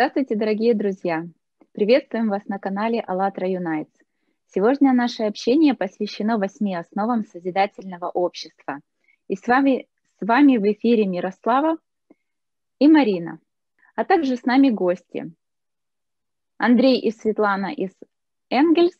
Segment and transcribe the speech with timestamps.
[0.00, 1.26] Здравствуйте, дорогие друзья!
[1.72, 3.92] Приветствуем вас на канале АЛЛАТРА Unites.
[4.46, 8.80] Сегодня наше общение посвящено восьми основам созидательного общества.
[9.28, 11.76] И с вами, с вами в эфире Мирослава
[12.78, 13.40] и Марина,
[13.94, 15.34] а также с нами гости.
[16.56, 17.90] Андрей и Светлана из
[18.48, 18.98] Энгельс.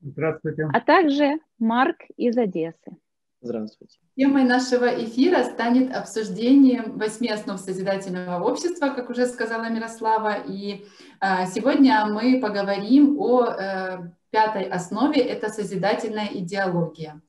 [0.00, 0.66] Здравствуйте.
[0.72, 2.96] А также Марк из Одессы.
[3.44, 3.98] Здравствуйте.
[4.16, 10.36] Темой нашего эфира станет обсуждение восьми основ созидательного общества, как уже сказала Мирослава.
[10.46, 10.86] И
[11.20, 13.98] э, сегодня мы поговорим о э,
[14.30, 17.20] пятой основе, это созидательная идеология.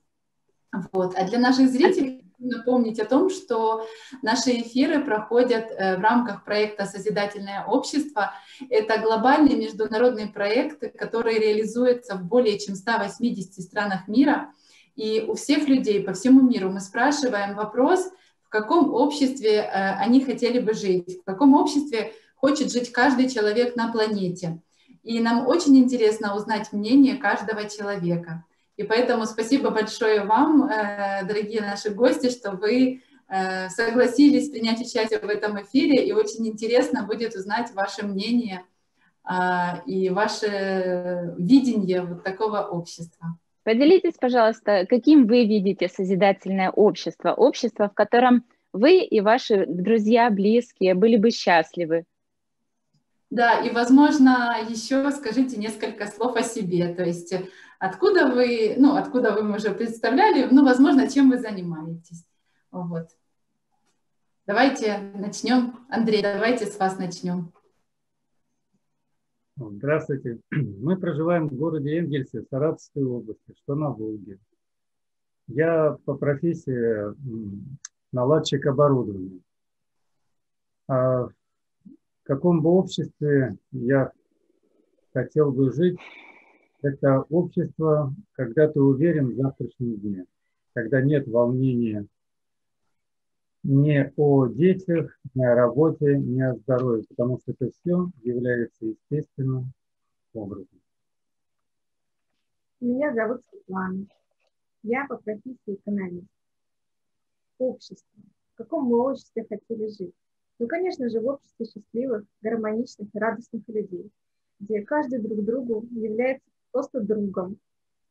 [0.91, 1.15] Вот.
[1.17, 3.87] А для наших зрителей напомнить о том, что
[4.21, 8.33] наши эфиры проходят э, в рамках проекта «Созидательное общество».
[8.69, 14.53] Это глобальный международный проект, который реализуется в более чем 180 странах мира–
[14.95, 18.11] и у всех людей по всему миру мы спрашиваем вопрос,
[18.43, 23.75] в каком обществе э, они хотели бы жить, в каком обществе хочет жить каждый человек
[23.75, 24.61] на планете.
[25.01, 28.45] И нам очень интересно узнать мнение каждого человека.
[28.77, 35.19] И поэтому спасибо большое вам, э, дорогие наши гости, что вы э, согласились принять участие
[35.19, 36.05] в этом эфире.
[36.07, 38.63] И очень интересно будет узнать ваше мнение
[39.85, 43.37] и ваше видение вот такого общества.
[43.63, 50.95] Поделитесь, пожалуйста, каким вы видите созидательное общество, общество, в котором вы и ваши друзья, близкие
[50.95, 52.03] были бы счастливы.
[53.29, 57.33] Да, и, возможно, еще скажите несколько слов о себе, то есть
[57.79, 62.25] откуда вы, ну, откуда вы уже представляли, ну, возможно, чем вы занимаетесь.
[62.69, 63.07] Вот.
[64.45, 65.79] Давайте начнем.
[65.89, 67.53] Андрей, давайте с вас начнем.
[69.55, 70.39] Здравствуйте.
[70.51, 74.39] Мы проживаем в городе Энгельсе, Саратовской области, что на Волге.
[75.47, 77.13] Я по профессии
[78.11, 79.41] наладчик оборудования.
[80.87, 81.33] А в
[82.23, 84.11] каком бы обществе я
[85.13, 85.99] хотел бы жить,
[86.81, 90.25] это общество, когда ты уверен в завтрашнем дне,
[90.73, 92.07] когда нет волнения
[93.63, 99.71] не о детях, не о работе, не о здоровье, потому что это все является естественным
[100.33, 100.79] образом.
[102.81, 104.05] Меня зовут Светлана.
[104.83, 106.27] Я по профессии экономист.
[107.57, 108.21] Общество.
[108.53, 110.13] В каком мы обществе хотели жить?
[110.59, 114.11] Ну, конечно же, в обществе счастливых, гармоничных и радостных людей,
[114.59, 117.57] где каждый друг другу является просто другом,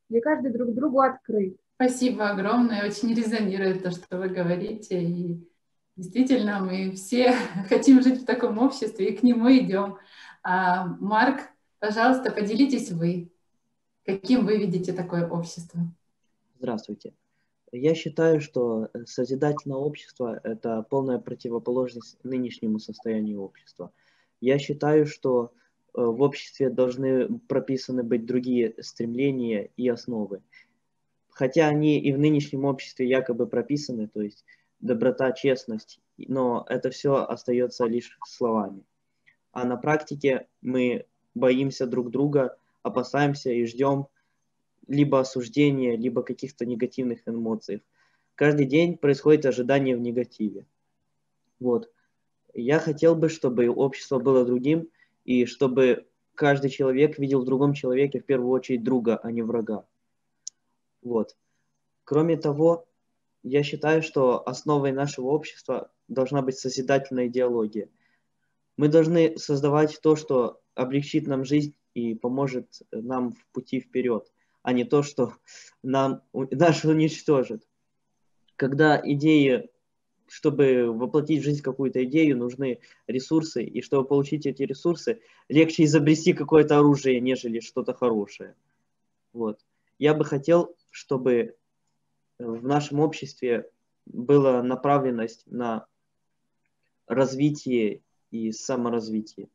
[0.09, 5.03] где каждый друг другу открыт, Спасибо огромное, очень резонирует то, что вы говорите.
[5.03, 5.45] И
[5.97, 7.33] действительно, мы все
[7.69, 9.99] хотим жить в таком обществе и к нему идем.
[10.45, 11.41] А, Марк,
[11.81, 13.33] пожалуйста, поделитесь вы,
[14.07, 15.81] каким вы видите такое общество.
[16.61, 17.15] Здравствуйте.
[17.73, 23.91] Я считаю, что созидательное общество– это полная противоположность нынешнему состоянию общества.
[24.41, 25.53] Я считаю, что
[25.97, 30.43] э, в обществе должны прописаны быть другие стремления и основы
[31.33, 34.45] хотя они и в нынешнем обществе якобы прописаны, то есть
[34.81, 38.85] доброта, честность, но это все остается лишь словами.
[39.53, 44.07] А на практике мы боимся друг друга, опасаемся и ждем
[44.89, 47.83] либо осуждения, либо каких-то негативных эмоций.
[48.35, 50.67] Каждый день происходит ожидание в негативе.
[51.61, 51.91] Вот.
[52.55, 54.89] Я хотел бы, чтобы общество было другим,
[55.25, 59.87] и чтобы каждый человек видел в другом человеке в первую очередь друга, а не врага.
[61.03, 61.37] Вот.
[62.05, 62.87] Кроме того,
[63.43, 67.89] я считаю, что основой нашего общества должна быть созидательная идеология.
[68.77, 74.33] Мы должны создавать то, что облегчит нам жизнь и поможет нам в пути вперед,
[74.63, 75.35] а не то, что
[75.83, 77.67] нам нас уничтожит.
[78.57, 79.71] Когда идеи,
[80.29, 86.33] чтобы воплотить в жизнь какую-то идею, нужны ресурсы, и чтобы получить эти ресурсы, легче изобрести
[86.33, 88.55] какое-то оружие, нежели что-то хорошее.
[89.33, 89.61] Вот.
[89.99, 91.57] Я бы хотел, чтобы
[92.39, 93.69] в нашем обществе
[94.07, 95.87] была направленность на
[97.09, 99.49] развитие и саморазвитие.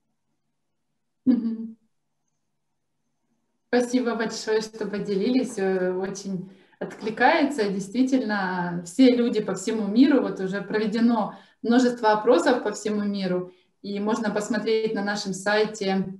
[3.68, 5.57] Спасибо большое, что поделились.
[5.57, 6.50] Э, очень
[6.80, 7.69] откликается.
[7.69, 13.51] Действительно, все люди по всему миру, вот уже проведено множество опросов по всему миру,
[13.81, 16.18] и можно посмотреть на нашем сайте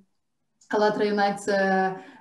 [0.70, 1.48] АЛЛАТРА Юнайтс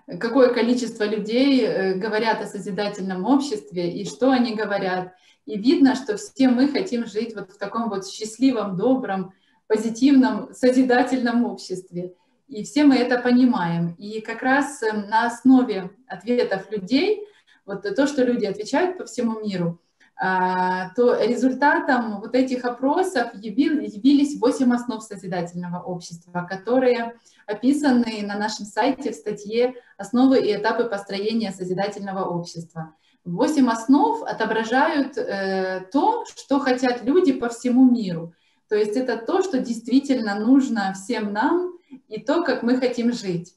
[0.06, 5.14] какое количество людей э, говорят о созидательном обществе и что они говорят.
[5.44, 9.32] И видно, что все мы хотим жить вот в таком вот счастливом, добром,
[9.67, 12.14] позитивном, созидательном обществе.
[12.49, 13.94] И все мы это понимаем.
[13.99, 17.26] И как раз эм, на основе ответов людей,
[17.64, 19.81] вот то, что люди отвечают по всему миру,
[20.19, 29.13] то результатом вот этих опросов явились 8 основ созидательного общества, которые описаны на нашем сайте
[29.13, 32.95] в статье «Основы и этапы построения созидательного общества».
[33.27, 38.33] Восемь основ отображают э, то, что хотят люди по всему миру.
[38.69, 41.73] То есть это то, что действительно нужно всем нам
[42.09, 43.55] и то, как мы хотим жить.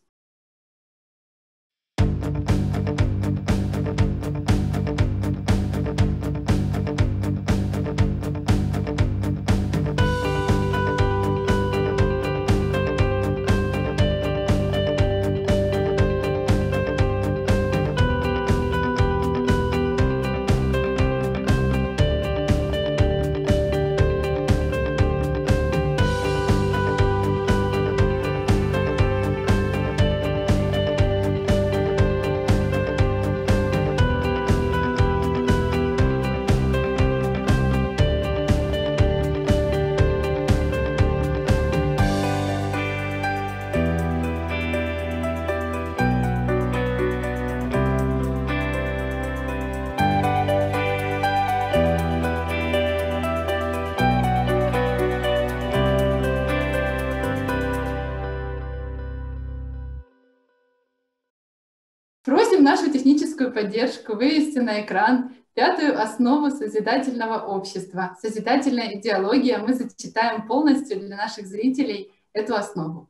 [62.69, 68.15] Нашу техническую поддержку вывести на экран пятую основу созидательного общества.
[68.21, 69.57] Созидательная идеология.
[69.57, 73.09] Мы зачитаем полностью для наших зрителей эту основу.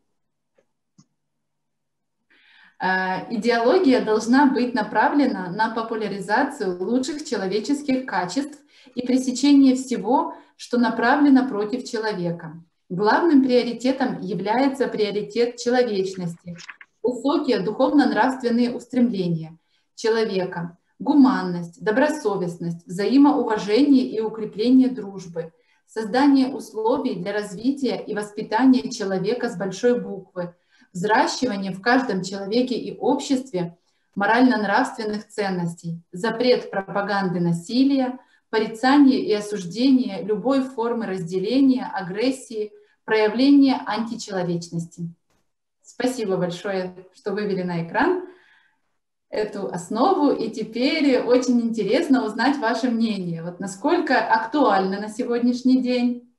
[2.82, 8.58] Э, идеология должна быть направлена на популяризацию лучших человеческих качеств
[8.96, 12.64] и пресечение всего, что направлено против человека.
[12.88, 16.56] Главным приоритетом является приоритет человечности,
[17.02, 19.58] высокие духовно-нравственные устремления
[19.96, 25.54] человека, гуманность, добросовестность, взаимоуважение и укрепление дружбы,
[25.88, 30.56] создание условий для развития и воспитания человека с большой буквы,
[30.94, 33.78] взращивание в каждом человеке и обществе
[34.16, 38.20] морально-нравственных ценностей, запрет пропаганды насилия,
[38.50, 42.72] порицание и осуждение любой формы разделения, агрессии,
[43.06, 45.10] проявления античеловечности.
[45.90, 48.28] Спасибо большое, что вывели на экран
[49.30, 53.44] эту основу, и теперь очень интересно узнать ваше мнение.
[53.44, 56.32] Вот насколько актуальна на сегодняшний день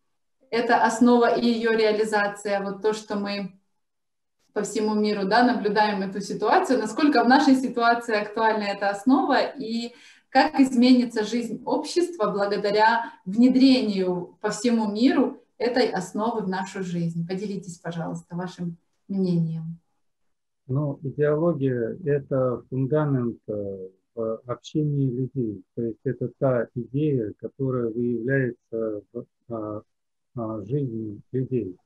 [0.50, 3.60] эта основа и ее реализация, вот то, что мы
[4.52, 9.94] по всему миру да, наблюдаем эту ситуацию, насколько в нашей ситуации актуальна эта основа и
[10.28, 17.26] как изменится жизнь общества благодаря внедрению по всему миру этой основы в нашу жизнь.
[17.26, 18.89] Поделитесь, пожалуйста, вашим мнением?
[20.66, 25.62] Ну, идеология– это фундамент э, в общении людей.
[25.74, 29.82] То есть это та идея, которая выявляется в а,
[30.36, 31.76] а, жизни людей.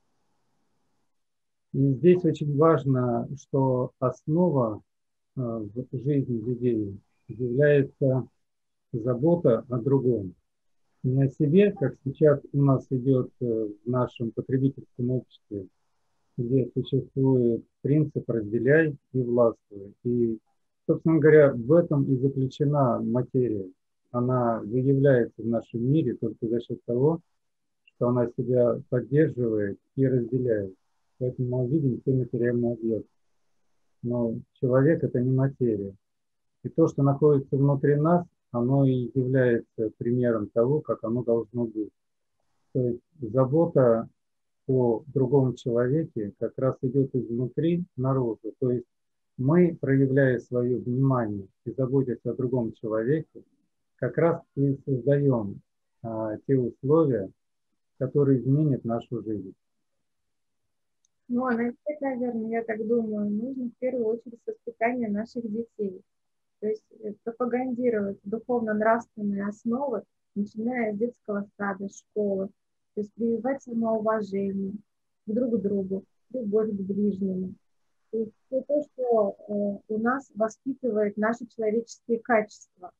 [1.73, 4.83] И здесь очень важно, что основа
[5.37, 8.29] а, в жизни людей является
[8.93, 10.35] забота о другом.
[11.03, 15.67] Не о себе, как сейчас у нас идет э, в нашем потребительском обществе,
[16.37, 19.95] где существует принцип «разделяй и властвуй».
[20.05, 20.39] И,
[20.87, 23.71] собственно говоря, в этом и заключена материя.
[24.11, 27.21] Она выявляется в нашем мире только за счет того,
[27.85, 30.75] что она себя поддерживает и разделяет.
[31.19, 33.09] Поэтому мы видим все материальные объекты.
[34.03, 35.95] Но человек– это не материя.
[36.63, 41.91] И то, что находится внутри нас, оно и является примером того, как оно должно быть.
[42.73, 44.09] То есть забота
[44.67, 48.55] о другом человеке как раз идет изнутри наружу.
[48.59, 48.87] То есть
[49.37, 53.43] мы, проявляя свое внимание и заботясь о другом человеке,
[53.97, 55.61] как раз и создаем
[56.03, 57.31] а, те условия,
[57.99, 59.55] которые изменят нашу жизнь.
[61.29, 66.03] Ну, а начать, наверное, я так думаю, нужно в первую очередь с воспитания наших детей.
[66.61, 70.03] То есть э, пропагандировать духовно-нравственные основы,
[70.35, 72.51] начиная с детского сада, школы,
[72.95, 74.73] то есть прививать самоуважение
[75.27, 77.55] к друг другу, любовь к ближнему.
[78.11, 82.93] То есть все то, что э, у нас воспитывает наши человеческие качества.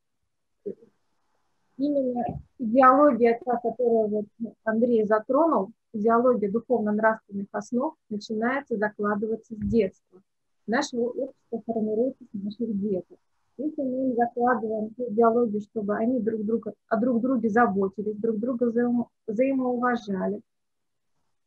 [1.77, 2.23] Именно
[2.59, 4.25] идеология, та, которую вот
[4.63, 10.21] Андрей затронул, идеология духовно-нравственных основ начинается закладываться с детства.
[10.67, 13.17] Наше общество формируется с наших деток.
[13.57, 18.37] Если мы им закладываем ту идеологию, чтобы они друг друга, о друг друге заботились, друг
[18.37, 20.41] друга взаимо, взаимоуважали,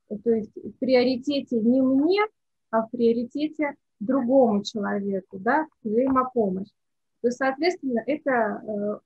[0.08, 2.20] то есть в приоритете не мне,
[2.70, 6.70] а в приоритете другому человеку, да, взаимопомощь,
[7.20, 8.98] то, соответственно, это э,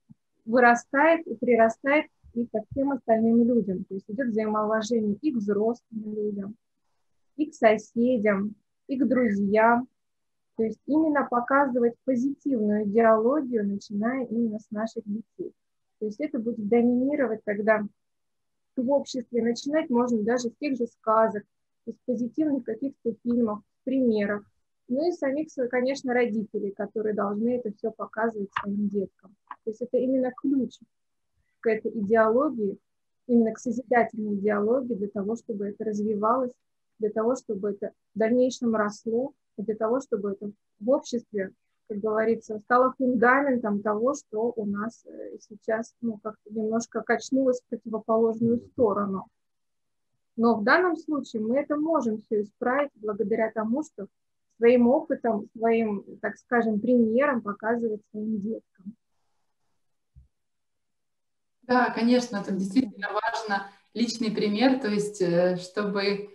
[0.45, 3.83] вырастает и прирастает и ко всем остальным людям.
[3.85, 6.55] То есть идет взаимоуважение и к взрослым людям,
[7.35, 8.55] и к соседям,
[8.87, 9.87] и к друзьям.
[10.55, 15.53] То есть именно показывать позитивную идеологию, начиная именно с наших детей.
[15.99, 17.81] То есть это будет доминировать тогда
[18.75, 19.41] в обществе.
[19.41, 21.43] Начинать можно даже с тех же сказок,
[21.85, 24.43] из позитивных каких-то фильмов, примеров.
[24.87, 29.35] Ну и самих, конечно, родителей, которые должны это все показывать своим деткам.
[29.63, 30.77] То есть это именно ключ
[31.61, 32.77] к этой идеологии,
[33.27, 36.51] именно к созидательной идеологии для того, чтобы это развивалось,
[36.99, 41.51] для того, чтобы это в дальнейшем росло, для того, чтобы это в обществе,
[41.87, 47.69] как говорится, стало фундаментом того, что у нас э, сейчас ну, как-то немножко качнулось в
[47.69, 49.27] противоположную сторону.
[50.35, 54.07] Но в данном случае мы это можем все исправить благодаря тому, что
[54.57, 58.95] своим опытом, своим, так скажем, примером показывать своим деткам.
[61.63, 66.29] Да, конечно, это действительно важно, личный пример, то есть э, чтобы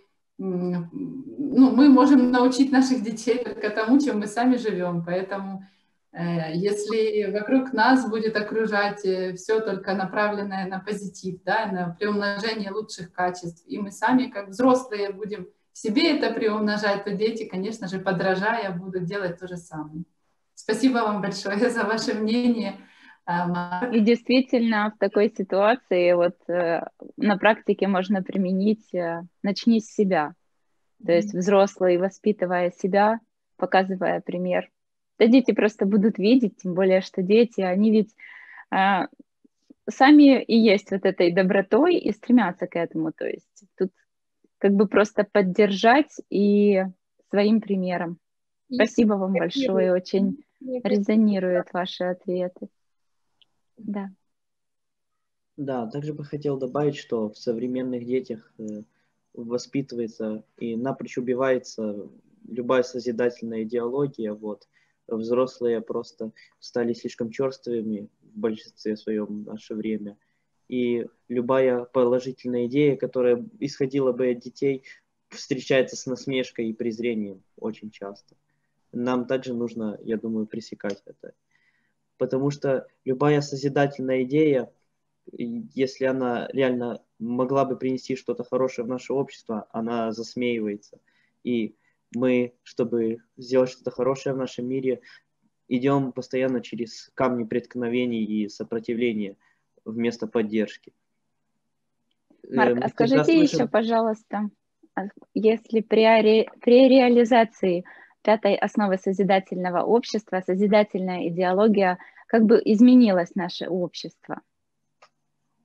[1.59, 5.65] ну, мы можем научить наших детей только тому, чем мы сами живем, поэтому
[6.13, 12.71] э, если вокруг нас будет окружать э, все только направленное на позитив, да, на приумножение
[12.71, 17.99] лучших качеств, и мы сами, как взрослые, будем себе это приумножать, то дети, конечно же,
[17.99, 20.05] подражая, будут делать то же самое.
[20.55, 22.77] Спасибо вам большое за ваше мнение.
[23.93, 26.83] И действительно, в такой ситуации вот э,
[27.17, 30.35] на практике можно применить э, «начни с себя».
[31.05, 33.21] То есть взрослый, воспитывая себя,
[33.57, 34.71] показывая пример.
[35.19, 38.15] Да дети просто будут видеть, тем более, что дети, они ведь
[38.73, 39.07] э,
[39.89, 43.13] сами и есть вот этой добротой и стремятся к этому.
[43.13, 43.91] То есть тут
[44.59, 46.85] как бы просто поддержать и
[47.31, 48.19] своим примером.
[48.69, 52.69] И Спасибо вам большое, очень резонируют ваши ответы.
[53.77, 54.11] Да.
[55.57, 58.83] Да, также бы хотел добавить, что в современных детях э,
[59.35, 62.09] воспитывается и напрочь убивается
[62.49, 64.33] любая созидательная идеология.
[64.33, 64.69] Вот.
[65.07, 70.19] Взрослые просто стали слишком черствыми в большинстве своем в наше время.
[70.69, 74.85] И любая положительная идея, которая исходила бы от детей,
[75.31, 78.37] встречается с насмешкой и презрением очень часто.
[78.93, 81.35] Нам также нужно, я думаю, пресекать это
[82.19, 84.71] потому что любая созидательная идея,
[85.33, 90.99] если она реально могла бы принести что-то хорошее в наше общество, она засмеивается.
[91.45, 91.75] И
[92.15, 95.01] мы, чтобы сделать что-то хорошее в нашем мире,
[95.69, 99.37] идем постоянно через камни преткновений и сопротивления
[99.85, 100.93] вместо поддержки.
[102.51, 103.43] Марк, эм, а скажите слышим...
[103.43, 104.51] еще, пожалуйста,
[104.95, 105.03] а
[105.35, 106.51] если при, ре...
[106.61, 107.85] при реализации
[108.23, 114.41] пятой основы созидательного общества, созидательная идеология, как бы изменилось наше общество?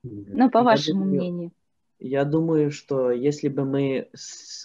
[0.03, 1.51] Ну, по я вашему думаю, мнению.
[1.99, 4.09] Я думаю, что если бы мы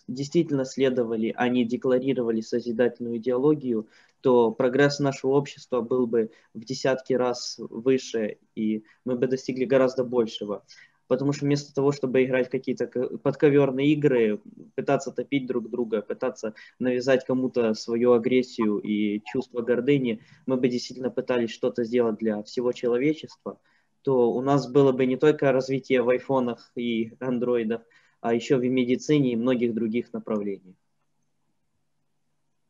[0.08, 3.86] действительно следовали, а не декларировали созидательную идеологию,
[4.20, 10.02] то прогресс нашего общества был бы в десятки раз выше, и мы бы достигли гораздо
[10.02, 10.64] большего.
[11.06, 12.86] Потому что вместо того, чтобы играть в какие-то
[13.22, 14.40] подковерные игры,
[14.74, 21.10] пытаться топить друг друга, пытаться навязать кому-то свою агрессию и чувство гордыни, мы бы действительно
[21.10, 23.58] пытались что-то сделать для всего человечества,
[24.02, 27.82] то у нас было бы не только развитие в айфонах и андроидах,
[28.20, 30.76] а еще в медицине и многих других направлениях.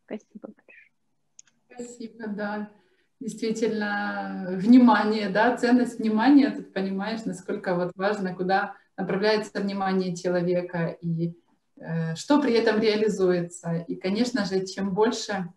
[0.04, 0.88] Спасибо большое.
[1.70, 2.70] Спасибо, да
[3.20, 11.34] действительно внимание, да, ценность внимания, тут понимаешь, насколько вот важно, куда направляется внимание человека и
[11.76, 13.84] э, что при этом реализуется.
[13.88, 15.52] И, конечно же, чем больше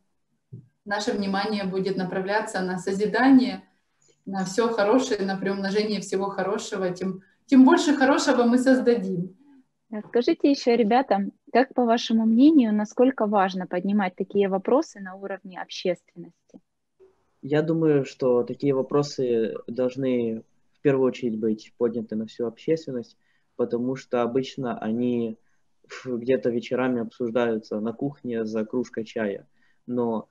[0.85, 3.63] наше внимание будет направляться на созидание,
[4.25, 9.35] на все хорошее, на приумножение всего хорошего, тем, тем больше хорошего мы создадим.
[10.07, 16.61] Скажите еще, ребята, как по вашему мнению, насколько важно поднимать такие вопросы на уровне общественности?
[17.41, 23.17] Я думаю, что такие вопросы должны в первую очередь быть подняты на всю общественность,
[23.57, 25.37] потому что обычно они
[26.05, 29.47] где-то вечерами обсуждаются на кухне за кружкой чая.
[29.85, 30.29] Но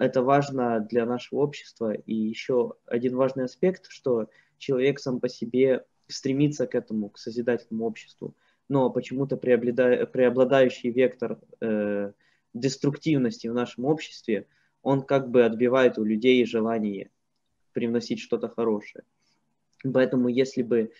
[0.00, 1.92] это важно для нашего общества.
[1.92, 4.28] И еще один важный аспект, что
[4.58, 8.34] человек сам по себе стремится к этому, к созидательному обществу.
[8.68, 12.12] Но почему-то преобладающий вектор э,
[12.54, 14.46] деструктивности в нашем обществе–
[14.82, 17.10] он как бы отбивает у людей желание
[17.72, 19.04] привносить что-то хорошее.
[19.92, 20.92] Поэтому если бы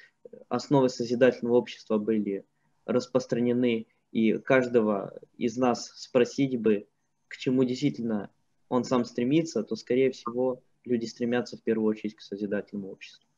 [0.49, 2.45] основы созидательного общества были
[2.85, 6.89] распространены, и каждого из нас спросить бы,
[7.29, 8.31] к чему действительно
[8.71, 13.29] он сам стремится, то, скорее всего, люди стремятся в первую очередь к созидательному обществу.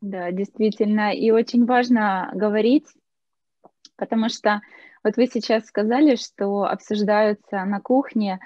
[0.00, 1.12] Да, действительно.
[1.12, 2.86] И очень важно говорить,
[3.96, 4.62] потому что
[5.02, 8.38] вот вы сейчас сказали, что обсуждаются на кухне,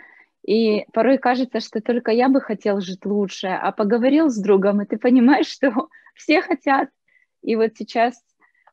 [0.45, 4.87] и порой кажется, что только я бы хотел жить лучше, а поговорил с другом, и
[4.87, 6.89] ты понимаешь, что все хотят.
[7.43, 8.15] И вот сейчас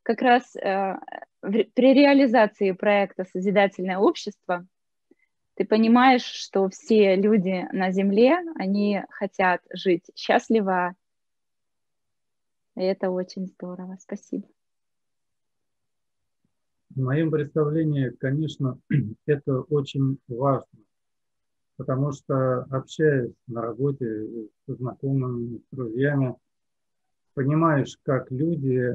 [0.04, 0.96] как раз э,
[1.42, 4.66] при реализации проекта «Созидательное общество»
[5.60, 10.96] ты понимаешь, что все люди на Земле, они хотят жить счастливо,
[12.78, 13.98] и это очень здорово.
[14.00, 14.48] Спасибо.
[16.92, 18.80] В моем представлении, конечно,
[19.26, 20.80] это очень важно,
[21.76, 24.28] потому что общаясь на работе
[24.66, 26.36] с знакомыми, с друзьями,
[27.34, 28.94] понимаешь, как люди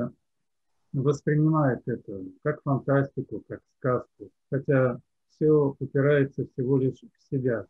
[0.95, 4.99] воспринимают это, как фантастику, как сказку, хотя
[5.37, 7.67] все упирается всего лишь в себя.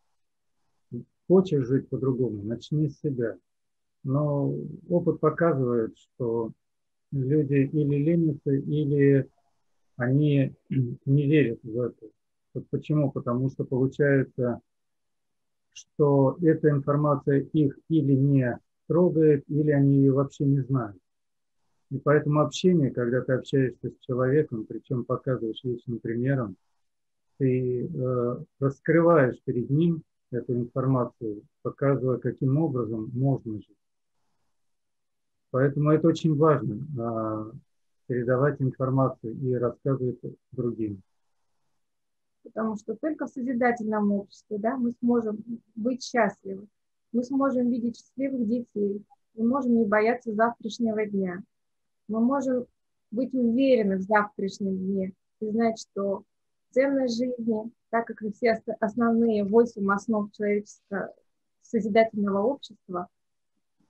[1.27, 3.37] Хочешь жить по-другому, начни с себя.
[4.03, 4.55] Но
[4.89, 6.53] опыт показывает, что
[7.13, 9.29] люди или ленятся, или
[9.97, 10.55] они
[11.07, 12.07] не верят в это.
[12.53, 13.11] Вот почему?
[13.11, 14.61] Потому что получается,
[15.73, 20.99] что эта информация их или не трогает, или они ее вообще не знают.
[21.91, 26.57] И поэтому общение, когда ты общаешься с человеком, причем показываешь личным примером,
[27.39, 33.77] ты э, раскрываешь перед ним эту информацию, показывая, каким образом можно жить.
[35.51, 37.53] Поэтому это очень важно, э,
[38.07, 40.19] передавать информацию и рассказывать
[40.53, 41.03] другим.
[42.43, 45.43] Потому что только в созидательном обществе да, мы сможем
[45.75, 46.67] быть счастливы,
[47.13, 51.43] мы сможем видеть счастливых детей, мы можем не бояться завтрашнего дня,
[52.09, 52.67] мы можем
[53.11, 56.25] быть уверены в завтрашнем дне и знать, что
[56.75, 61.15] ценность жизни, так как все основные восемь основ человеческого
[61.63, 63.09] созидательного общества,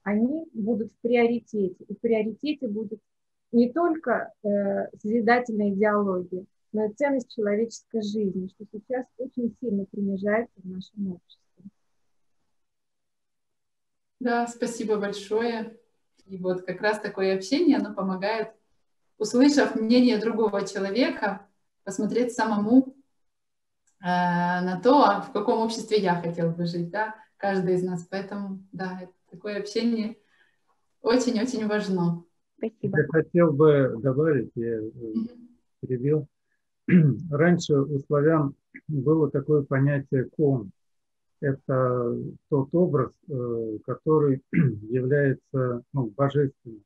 [0.03, 1.83] они будут в приоритете.
[1.87, 2.99] И в приоритете будет
[3.51, 4.47] не только э,
[5.01, 11.63] созидательная идеология, но и ценность человеческой жизни, что сейчас очень сильно принижается в нашем обществе.
[14.19, 15.77] Да, спасибо большое.
[16.25, 18.49] И вот как раз такое общение, оно помогает,
[19.17, 21.47] услышав мнение другого человека,
[21.85, 22.95] посмотреть самому
[24.01, 28.05] э, на то, в каком обществе я хотел бы жить, да, каждый из нас.
[28.09, 30.17] Поэтому, да, такое общение
[31.01, 32.23] очень-очень важно.
[32.57, 32.99] Спасибо.
[32.99, 34.79] Я хотел бы добавить, я
[35.81, 36.27] перебил.
[37.29, 38.55] Раньше у славян
[38.87, 40.71] было такое понятие кон.
[41.41, 42.17] Это
[42.49, 46.83] тот образ, э, который является ну, божественным.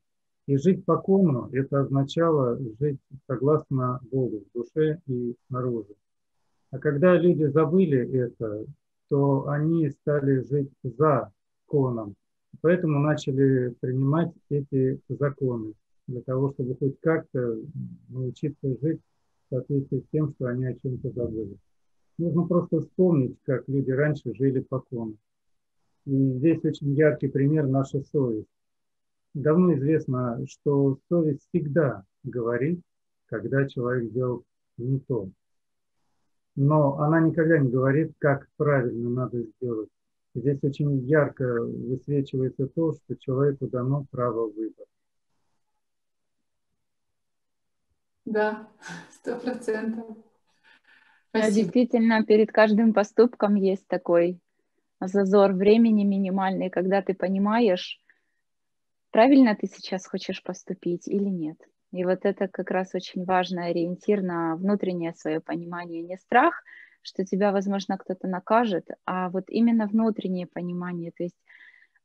[0.49, 5.93] И жить по кону– это означало жить согласно Богу в душе и снаружи.
[6.71, 8.65] А когда люди забыли это,
[9.09, 11.31] то они стали жить за
[11.67, 12.15] коном.
[12.61, 15.73] Поэтому начали принимать эти законы
[16.07, 17.59] для того, чтобы хоть как-то
[18.07, 19.01] научиться жить
[19.45, 21.57] в соответствии с тем, что они о чем-то забыли.
[22.17, 25.13] Нужно просто вспомнить, как люди раньше жили по кону.
[26.07, 28.47] И здесь очень яркий пример– наша совесть
[29.33, 32.81] давно известно, что совесть всегда говорит,
[33.27, 34.43] когда человек сделал
[34.77, 35.29] не то.
[36.55, 39.89] Но она никогда не говорит, как правильно надо сделать.
[40.35, 44.87] Здесь очень ярко высвечивается то, что человеку дано право выбора.
[48.25, 48.67] Да,
[49.11, 50.17] сто процентов.
[51.33, 54.39] Да, действительно, перед каждым поступком есть такой
[54.99, 57.99] зазор времени минимальный, когда ты понимаешь,
[59.11, 61.57] правильно ты сейчас хочешь поступить или нет.
[61.91, 66.63] И вот это как раз очень важный ориентир на внутреннее свое понимание, не страх,
[67.01, 71.37] что тебя, возможно, кто-то накажет, а вот именно внутреннее понимание, то есть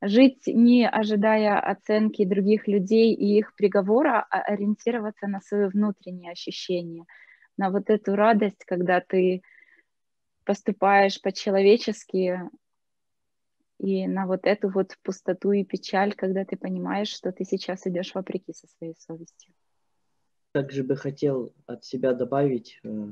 [0.00, 7.04] жить не ожидая оценки других людей и их приговора, а ориентироваться на свои внутренние ощущения,
[7.56, 9.42] на вот эту радость, когда ты
[10.44, 12.40] поступаешь по-человечески,
[13.78, 18.14] и на вот эту вот пустоту и печаль, когда ты понимаешь, что ты сейчас идешь
[18.14, 19.52] вопреки со своей совестью.
[20.52, 23.08] Также бы хотел от себя добавить, э,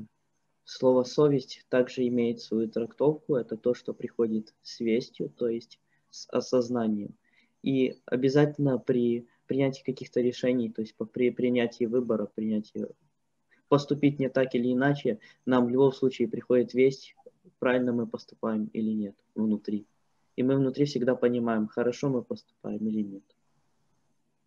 [0.63, 3.35] слово «совесть» также имеет свою трактовку.
[3.35, 7.15] Это то, что приходит с вестью, то есть с осознанием.
[7.61, 12.87] И обязательно при принятии каких-то решений, то есть при принятии выбора, принятии
[13.67, 17.15] поступить не так или иначе, нам в любом случае приходит весть,
[17.59, 19.85] правильно мы поступаем или нет внутри
[20.35, 23.23] и мы внутри всегда понимаем, хорошо мы поступаем или нет.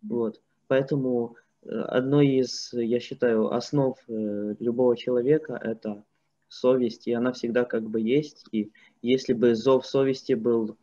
[0.01, 0.41] Вот.
[0.67, 6.03] Поэтому э, одной из, я считаю, основ э, любого человека– это
[6.49, 8.45] совесть, и она всегда как бы есть.
[8.51, 8.71] И
[9.01, 10.77] если бы зов совести был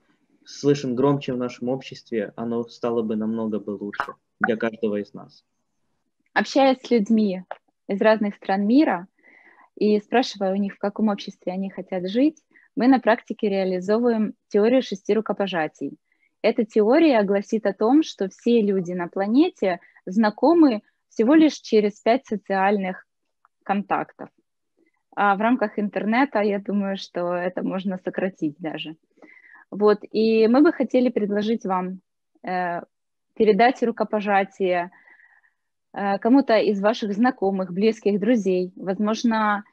[0.44, 4.14] слышен громче в нашем обществе, оно стало бы намного бы лучше.
[4.40, 5.44] для каждого из нас.
[6.32, 7.44] Общаясь с людьми
[7.88, 9.06] из разных стран мира
[9.76, 12.42] и спрашивая у них, в каком обществе они хотят жить,
[12.76, 15.98] мы на практике реализовываем теорию шести рукопожатий.
[16.42, 22.26] Эта теория гласит о том, что все люди на планете знакомы всего лишь через пять
[22.26, 23.06] социальных
[23.62, 24.28] контактов.
[25.16, 28.96] А в рамках интернета, я думаю, что это можно сократить даже.
[29.70, 32.00] Вот, и мы бы хотели предложить вам
[32.46, 32.80] э,
[33.34, 34.90] передать рукопожатие
[35.92, 38.72] э, кому-то из ваших знакомых, близких, друзей.
[38.76, 39.64] Возможно,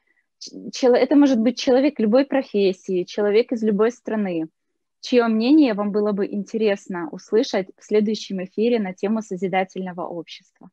[0.50, 4.48] это может быть человек любой профессии, человек из любой страны,
[5.00, 10.70] чье мнение вам было бы интересно услышать в следующем эфире на тему созидательного общества.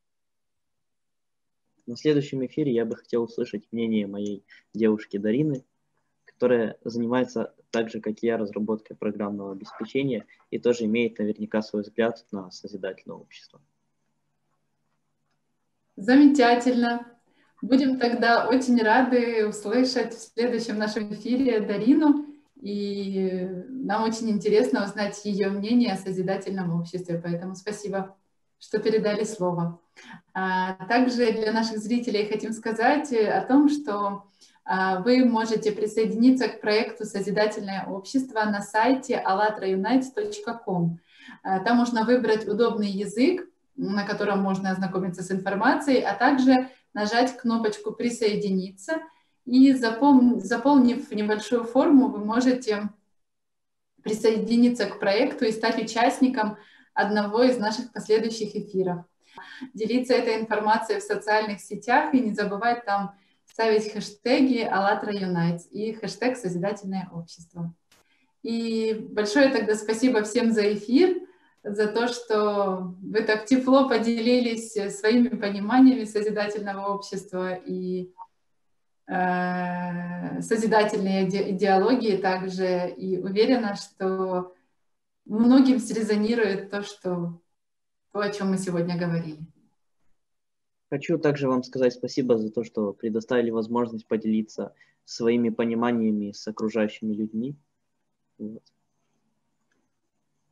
[1.86, 5.63] На следующем эфире я бы хотел услышать мнение моей девушки Дарины,
[6.25, 11.82] которая занимается так же, как и я, разработкой программного обеспечения и тоже имеет наверняка свой
[11.82, 13.60] взгляд на созидательное общество.
[15.95, 17.18] Замечательно.
[17.62, 22.26] Будем тогда очень рады услышать в следующем нашем эфире Дарину,
[22.62, 28.15] и нам очень интересно узнать ее мнение о созидательном обществе, поэтому спасибо,
[28.60, 29.80] что передали слово.
[30.34, 34.24] А, также для наших зрителей хотим сказать о том, что
[34.63, 41.00] а, вы можете присоединиться к проекту «Созидательное общество» на сайте allatraunites.com.
[41.43, 43.45] А, там можно выбрать удобный язык,
[43.76, 49.02] на котором можно ознакомиться с информацией, а также нажать кнопочку «Присоединиться»,
[49.45, 52.89] и заполнив небольшую форму, вы можете
[54.04, 56.58] присоединиться к проекту и стать участником
[56.93, 59.06] одного из наших последующих эфиров.
[59.73, 65.93] Делиться этой информацией в социальных сетях и не забывать там ставить хэштеги «АЛЛАТРА Юнайтс» и
[65.93, 67.73] хэштег «Созидательное общество».
[68.43, 71.19] И большое тогда спасибо всем за эфир,
[71.63, 78.13] за то, что вы так тепло поделились своими пониманиями созидательного общества и
[79.08, 82.89] э, созидательной идеологии также.
[82.89, 84.54] И уверена, что
[85.26, 87.39] многим срезонирует то, что
[88.12, 89.39] то, о чем мы сегодня говорили.
[90.89, 94.74] Хочу также вам сказать спасибо за то, что предоставили возможность поделиться
[95.06, 97.56] своими пониманиями с окружающими людьми.
[98.39, 98.63] Вот.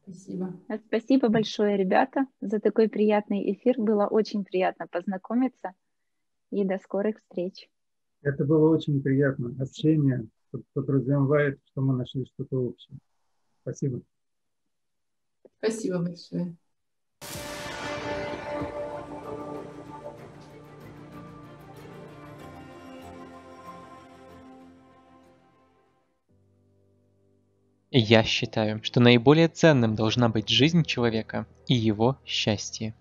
[0.08, 0.54] Спасибо.
[0.88, 3.76] Спасибо большое, ребята, за такой приятный эфир.
[3.78, 5.74] Было очень приятно познакомиться.
[6.50, 7.70] И до скорых встреч.
[8.22, 9.54] Это было очень приятно.
[9.60, 10.26] Общение
[10.74, 12.98] подразумевает, что мы нашли что-то общее.
[13.64, 14.02] Спасибо.
[15.58, 16.56] Спасибо большое.
[28.00, 32.94] Я считаю, что наиболее ценным должна быть жизнь человека и его счастье.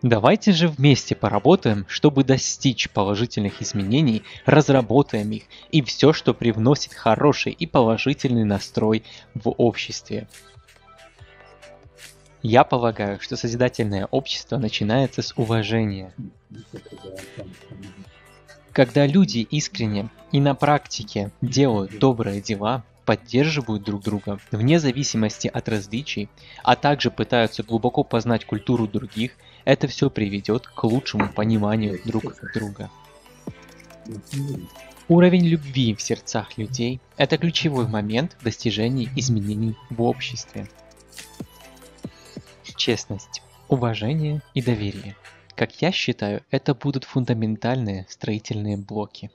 [0.00, 7.50] Давайте же вместе поработаем, чтобы достичь положительных изменений, разработаем их и все, что привносит хороший
[7.50, 9.02] и положительный настрой
[9.34, 10.28] в обществе.
[12.42, 16.14] Я полагаю, что созидательное общество начинается с уважения.
[18.72, 25.68] Когда люди искренне и на практике делают добрые дела, поддерживают друг друга вне зависимости от
[25.68, 26.28] различий,
[26.62, 29.32] а также пытаются глубоко познать культуру других,
[29.64, 32.90] это все приведет к лучшему пониманию друг друга.
[35.08, 40.68] Уровень любви в сердцах людей– это ключевой момент в достижении изменений в обществе.
[42.76, 45.16] Честность, уважение и доверие–
[45.60, 49.30] как я считаю, это будут фундаментальные строительные блоки.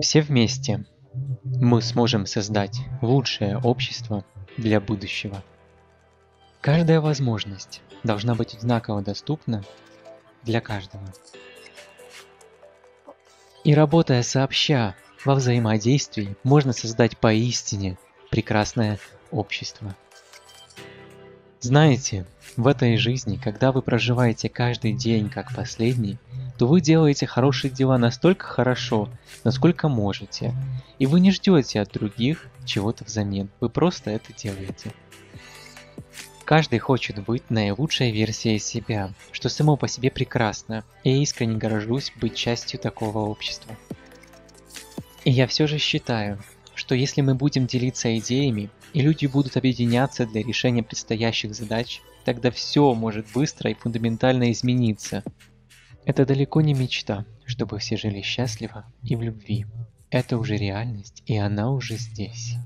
[0.00, 0.86] Все вместе
[1.44, 4.24] мы сможем создать лучшее общество
[4.56, 5.44] для будущего.
[6.62, 9.62] Каждая возможность должна быть одинаково доступна
[10.44, 11.04] для каждого.
[13.64, 17.98] И работая сообща во взаимодействии, можно создать поистине
[18.30, 18.98] прекрасное
[19.30, 19.94] общество.
[21.62, 26.18] Знаете, в этой жизни, когда вы проживаете каждый день как последний,
[26.58, 29.08] то вы делаете хорошие дела настолько хорошо,
[29.44, 30.52] насколько можете,
[30.98, 34.90] и вы не ждете от других чего-то взамен, вы просто это делаете.
[36.44, 42.12] Каждый хочет быть наилучшей версией себя, что само по себе прекрасно, и я искренне горжусь
[42.20, 43.76] быть частью такого общества.
[45.24, 46.42] И я все же считаю,
[46.74, 52.50] что если мы будем делиться идеями, и люди будут объединяться для решения предстоящих задач, тогда
[52.50, 55.22] все может быстро и фундаментально измениться.
[56.04, 59.66] Это далеко не мечта, чтобы все жили счастливо и в любви.
[60.10, 62.56] Это уже реальность, и она уже здесь.